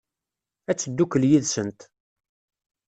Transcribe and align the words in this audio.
Ad 0.69 0.75
teddukel 0.77 1.23
yid-sent? 1.29 1.79